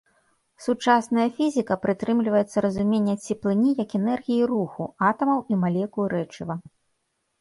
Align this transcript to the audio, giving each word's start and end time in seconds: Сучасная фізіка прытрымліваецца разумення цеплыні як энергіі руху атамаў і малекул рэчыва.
Сучасная 0.65 1.25
фізіка 1.37 1.73
прытрымліваецца 1.83 2.57
разумення 2.67 3.15
цеплыні 3.27 3.75
як 3.83 3.89
энергіі 4.03 4.43
руху 4.55 4.83
атамаў 5.11 5.39
і 5.55 5.65
малекул 5.65 6.05
рэчыва. 6.19 6.53